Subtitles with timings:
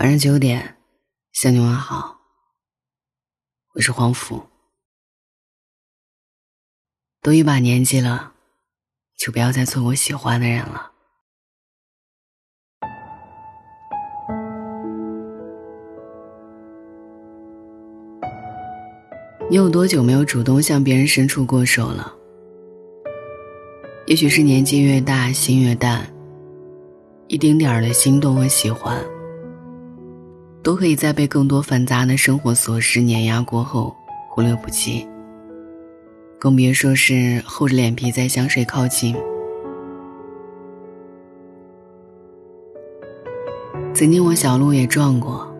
[0.00, 0.76] 晚上九点，
[1.32, 2.18] 向你问好。
[3.74, 4.42] 我是黄甫。
[7.20, 8.32] 都一把年纪了，
[9.18, 10.90] 就不要再错过喜欢的人了。
[19.50, 22.10] 你有多久没有主动向别人伸出过手了？
[24.06, 26.10] 也许是年纪越大，心越淡，
[27.28, 28.98] 一丁点儿的心动和喜欢。
[30.62, 33.96] 都可以在被更多繁杂的生活琐事碾压过后
[34.28, 35.06] 忽略不计，
[36.38, 39.16] 更别说是厚着脸皮再向谁靠近。
[43.94, 45.50] 曾经我小路也撞过，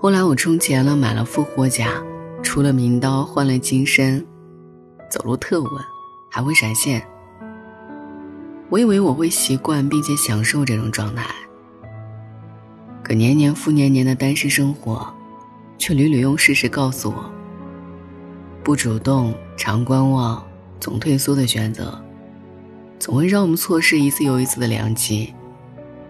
[0.00, 2.02] 后来我充钱了，买了复活甲，
[2.42, 4.24] 出了名刀，换了金身，
[5.10, 5.70] 走路特稳，
[6.30, 7.02] 还会闪现。
[8.70, 11.26] 我以为我会习惯并且享受这种状态。
[13.10, 15.12] 可年年复年年的单身生活，
[15.78, 17.28] 却屡屡用事实告诉我：
[18.62, 20.40] 不主动、常观望、
[20.78, 22.00] 总退缩的选择，
[23.00, 25.34] 总会让我们错失一次又一次的良机，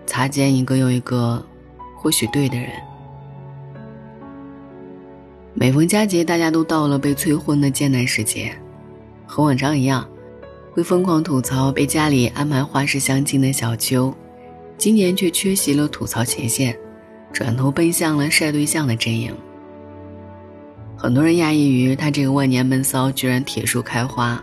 [0.04, 1.42] 擦肩一个又一个
[1.96, 2.68] 或许对的人。
[5.54, 8.54] 每逢佳节，大家都到了被催婚的艰难时节，
[9.24, 10.06] 和往常一样，
[10.74, 14.12] 会疯狂吐槽被家里安排花式相亲的小秋，
[14.76, 16.78] 今年却缺席了吐槽前线。
[17.32, 19.34] 转头奔向了晒对象的阵营。
[20.96, 24.42] 很多人讶异于他这个万年闷骚居然铁树开花，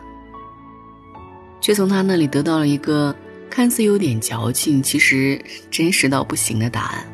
[1.61, 3.15] 却从他那里得到了一个
[3.49, 7.05] 看似有点矫情，其实真实到不行的答案。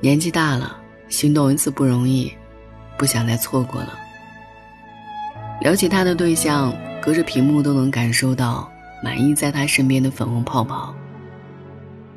[0.00, 2.32] 年纪大了，心动一次不容易，
[2.96, 3.98] 不想再错过了。
[5.60, 6.72] 聊起他的对象，
[7.02, 8.70] 隔着屏幕都能感受到
[9.02, 10.94] 满意在他身边的粉红泡泡。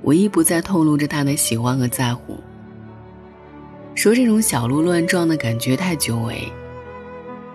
[0.03, 2.39] 唯一不再透露着他的喜欢和在乎。
[3.93, 6.51] 说这种小鹿乱撞的感觉太久违，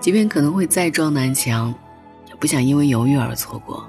[0.01, 1.75] 即便可能会再撞南墙，
[2.29, 3.89] 也不想因为犹豫而错过。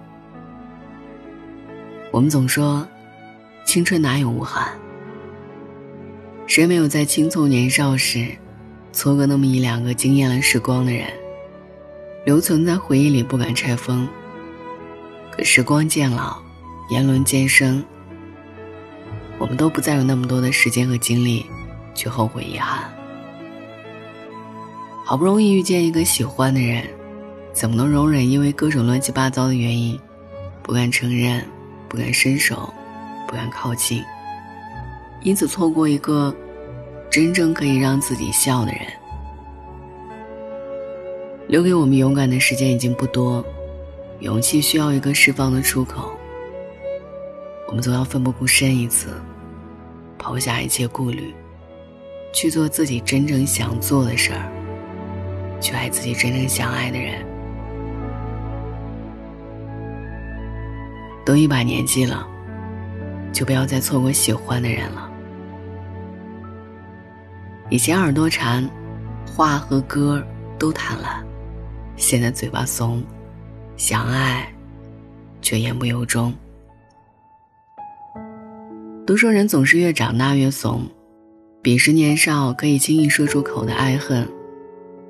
[2.11, 2.87] 我们总说，
[3.65, 4.69] 青春哪有无憾？
[6.47, 8.27] 谁没有在青葱年少时，
[8.93, 11.05] 错过那么一两个惊艳了时光的人，
[12.25, 14.07] 留存在回忆里不敢拆封？
[15.29, 16.41] 可时光渐老，
[16.89, 17.83] 年轮渐生。
[19.39, 21.45] 我们都不再有那么多的时间和精力，
[21.93, 22.91] 去后悔遗憾。
[25.05, 26.83] 好不容易遇见一个喜欢的人，
[27.53, 29.97] 怎么能容忍因为各种乱七八糟的原因，
[30.61, 31.45] 不敢承认，
[31.87, 32.73] 不敢伸手，
[33.27, 34.03] 不敢靠近，
[35.21, 36.35] 因此错过一个
[37.09, 38.81] 真正可以让自己笑的人？
[41.47, 43.45] 留给我们勇敢的时间已经不多，
[44.19, 46.16] 勇气需要一个释放的出口。
[47.67, 49.09] 我们总要奋不顾身一次，
[50.17, 51.35] 抛下一切顾虑，
[52.33, 54.49] 去做自己真正想做的事儿，
[55.59, 57.25] 去爱自己真正想爱的人。
[61.25, 62.25] 都一把年纪了，
[63.33, 65.11] 就不要再错过喜欢的人了。
[67.69, 68.67] 以前耳朵馋，
[69.25, 70.25] 话和歌
[70.57, 71.21] 都贪婪，
[71.97, 73.03] 现在嘴巴怂，
[73.75, 74.47] 想爱，
[75.41, 76.33] 却言不由衷。
[79.07, 80.81] 都说人总是越长大越怂，
[81.61, 84.27] 彼时年少可以轻易说出口的爱恨，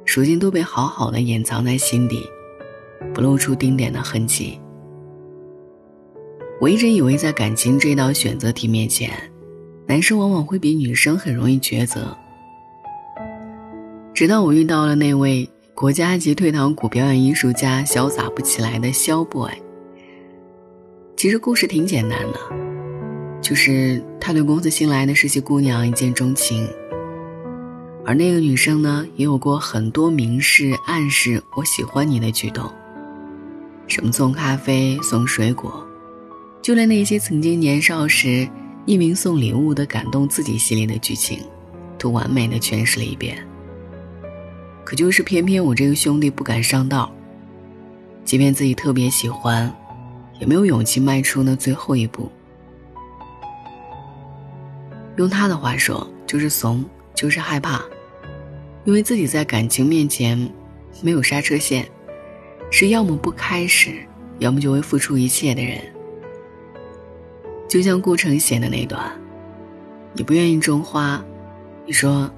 [0.05, 2.21] 如今都被好好的掩藏在心底，
[3.11, 4.59] 不露出丁点的痕迹。
[6.61, 9.11] 我一直以为在感情这道选择题面前，
[9.87, 12.15] 男生往往会比女生很容易抉择。
[14.13, 19.51] 直到我遇到了那位国家级退堂鼓表演艺术家，潇洒不起来的肖 boy。
[21.15, 22.76] 其实故事挺简单的。
[23.47, 26.67] 就是他对公司新来的实习姑娘一见钟情，
[28.05, 32.69] 而那个女生呢，也有过很多明示暗示我喜欢你的举动，
[33.87, 35.81] 什么送咖啡、送水果，
[36.61, 38.45] 就连那些曾经年少时
[38.85, 41.39] 匿名送礼物的感动自己系列的剧情，
[41.97, 43.37] 都完美的诠释了一遍。
[44.83, 47.09] 可就是偏偏我这个兄弟不敢上道，
[48.25, 49.73] 即便自己特别喜欢，
[50.37, 52.29] 也没有勇气迈出那最后一步。
[55.17, 56.85] 用他的话说，就是怂，
[57.15, 57.83] 就是害怕，
[58.85, 60.37] 因为自己在感情面前
[61.01, 61.87] 没有刹车线，
[62.71, 64.05] 是要么不开始，
[64.39, 65.81] 要么就会付出一切的人。
[67.67, 69.11] 就像顾城写的那段
[70.13, 71.21] ：“你不愿意种花，
[71.85, 72.31] 你说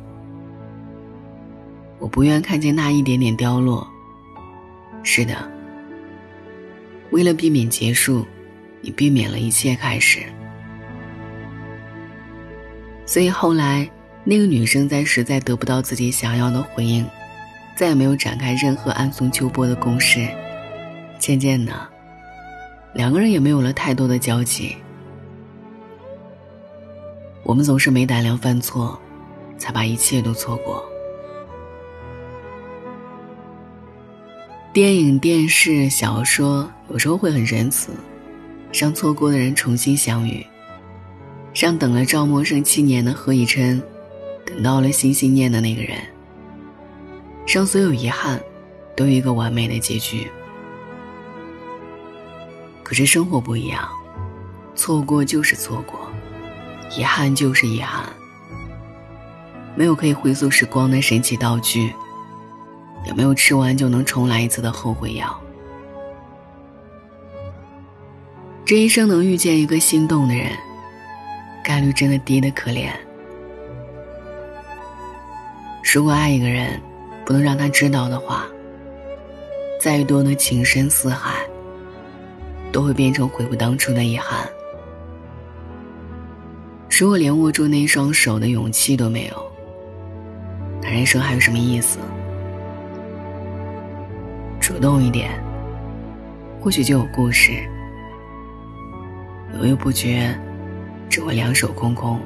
[2.00, 3.86] 我不愿看见那一点点凋落。”
[5.04, 5.36] 是的，
[7.12, 8.26] 为了避免结束，
[8.82, 10.22] 你避免了一切开始。
[13.10, 13.90] 所以后来，
[14.24, 17.04] 那个女生在实在得不到自己想要的回应，
[17.76, 20.28] 再也没有展开任何暗送秋波的攻势。
[21.18, 21.74] 渐渐的，
[22.94, 24.78] 两个人也没有了太多的交集。
[27.42, 29.02] 我们总是没胆量犯错，
[29.58, 30.86] 才把一切都错过。
[34.72, 37.92] 电影、电视、小说有时候会很仁慈，
[38.72, 40.46] 让错过的人重新相遇，
[41.54, 43.82] 让等了赵默笙七年的何以琛，
[44.46, 45.98] 等到了心心念的那个人，
[47.48, 48.42] 让所有遗憾
[48.96, 50.28] 都有一个完美的结局。
[52.84, 53.88] 可是生活不一样，
[54.76, 56.00] 错过就是错过，
[56.98, 58.08] 遗憾就是遗憾，
[59.76, 61.94] 没有可以回溯时光的神奇道具。
[63.06, 65.42] 也没有吃完就能重来一次的后悔药。
[68.66, 70.52] 这一生能遇见一个心动的人，
[71.70, 72.90] 概率真的低的可怜。
[75.94, 76.82] 如果爱一个人，
[77.24, 78.48] 不能让他知道的话，
[79.80, 81.46] 再多的情深似海，
[82.72, 84.50] 都会变成悔不当初的遗憾。
[86.90, 89.52] 如果连握住那双手的勇气都没有，
[90.82, 92.00] 那人生还有什么意思？
[94.60, 95.40] 主动一点，
[96.60, 97.62] 或许就有故事；
[99.60, 100.36] 犹豫不决，
[101.10, 102.22] 只会两手空空。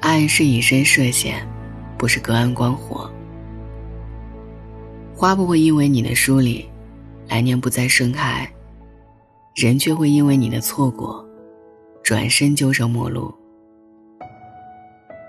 [0.00, 1.48] 爱是以身涉险，
[1.96, 3.10] 不是隔岸观火。
[5.16, 6.68] 花不会因为你的疏离，
[7.28, 8.46] 来年不再盛开；
[9.54, 11.26] 人却会因为你的错过，
[12.02, 13.32] 转身就成陌路。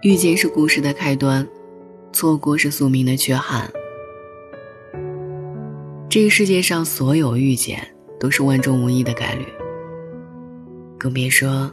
[0.02, 1.48] 遇见是故事的开端，
[2.12, 3.72] 错过是宿命的缺憾。
[6.10, 7.80] 这个世界上所有遇见
[8.20, 9.46] 都是万中无一的概率，
[10.98, 11.72] 更别说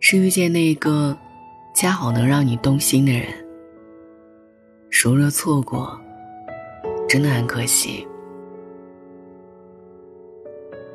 [0.00, 1.16] 是遇见那个
[1.74, 3.26] 恰好能让你动心的人。
[4.90, 5.98] 如若错过，
[7.08, 8.06] 真的很可惜。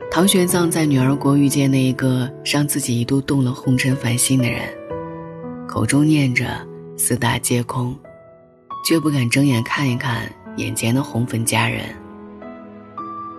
[0.09, 4.61] 唐玄奘在女儿国遇见那一个让自己一度动了红尘凡心的人，
[5.67, 6.67] 口中念着
[6.97, 7.95] 四大皆空，
[8.85, 11.85] 却不敢睁眼看一看眼前的红粉佳人。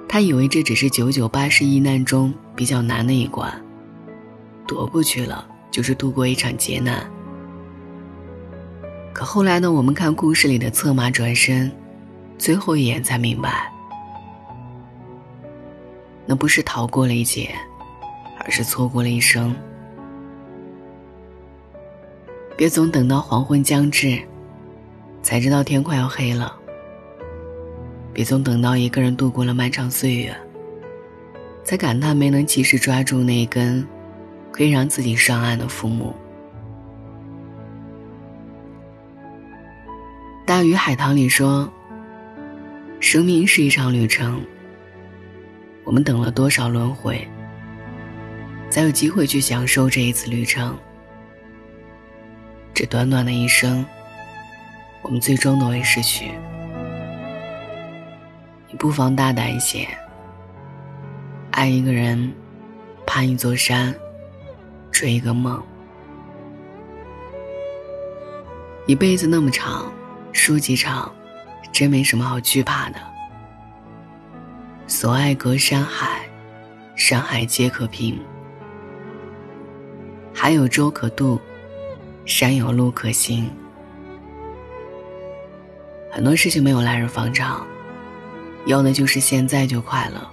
[0.09, 3.53] 他以为这只是九九八十一难中比较难的一关，
[4.67, 7.05] 躲过去了就是度过一场劫难。
[9.13, 9.71] 可后来呢？
[9.71, 11.71] 我们看故事里的策马转身，
[12.39, 13.71] 最后一眼才明白，
[16.27, 17.55] 那不是逃过了一劫，
[18.45, 19.55] 而是错过了一生。
[22.57, 24.19] 别总等到黄昏将至，
[25.23, 26.57] 才知道天快要黑了。
[28.13, 30.35] 别总等到一个人度过了漫长岁月，
[31.65, 33.87] 才感叹没能及时抓住那根
[34.51, 36.15] 可以让自己上岸的浮木。
[40.45, 41.73] 《大鱼海棠》里说
[43.01, 44.45] ：“生命是一场旅程，
[45.85, 47.27] 我们等了多少轮回，
[48.69, 50.77] 才有机会去享受这一次旅程？
[52.75, 53.87] 这短短的一生，
[55.01, 56.33] 我们最终都会失去。”
[58.69, 59.87] 你不妨大胆一些，
[61.53, 62.33] 爱一个人，
[63.07, 63.95] 攀一座山，
[64.91, 65.63] 追一个梦。
[68.87, 69.93] 一辈子那么长，
[70.33, 71.13] 输几场，
[71.71, 72.97] 真没什么好惧怕的。
[74.87, 76.23] 所爱隔山海，
[76.97, 78.19] 山海皆可平。
[80.35, 81.39] 海有舟可渡，
[82.25, 83.49] 山有路可行。
[86.11, 87.65] 很多事情没有来日方长。
[88.65, 90.29] 要的就是现在就快乐。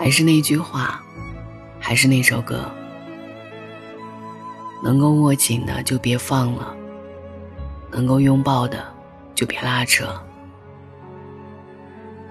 [0.00, 0.98] 还是那句话，
[1.78, 2.64] 还是那首歌。
[4.82, 6.74] 能够握紧的就别放了，
[7.90, 8.82] 能够拥抱的
[9.34, 10.18] 就别拉扯。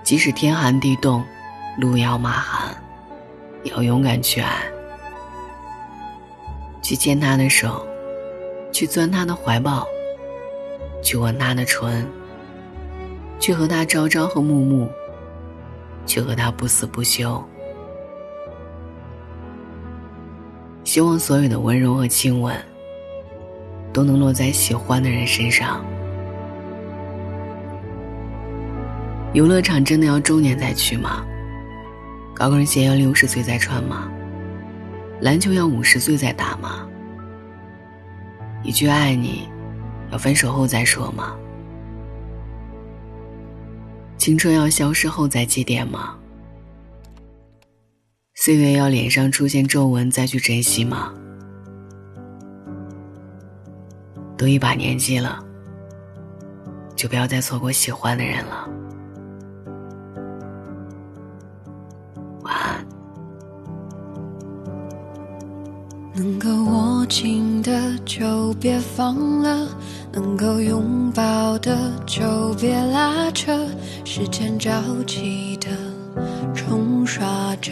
[0.04, 1.24] 即使天寒地冻，
[1.78, 2.76] 路遥马寒，
[3.62, 4.64] 也要勇敢去爱。
[6.82, 7.86] 去牵他的手，
[8.72, 9.86] 去钻他的怀抱。
[11.04, 12.10] 去吻他的唇，
[13.40, 14.90] 去和他朝朝和暮暮，
[16.08, 17.48] 去和他不死不休。
[20.90, 22.60] 希望所有的温柔和亲吻，
[23.94, 25.86] 都能落在喜欢的人身上。
[29.34, 31.24] 游乐场真的要中年再去吗？
[32.34, 34.10] 高跟鞋要六十岁再穿吗？
[35.22, 36.88] 篮球要五十岁再打吗？
[38.64, 39.48] 一句爱你。
[40.12, 41.36] 要分手后再说吗？
[44.18, 46.19] 青春要消失后再祭奠吗？
[48.50, 51.14] 岁月要脸上出现皱纹再去珍惜吗？
[54.36, 55.38] 都一把年纪了，
[56.96, 58.68] 就不要再错过喜欢的人了。
[62.42, 62.84] 晚安。
[66.16, 69.68] 能够握紧的就别放了，
[70.12, 71.78] 能够拥抱的
[72.08, 73.56] 就别拉扯，
[74.04, 74.72] 时间着
[75.06, 75.68] 急的
[76.56, 77.72] 冲刷着，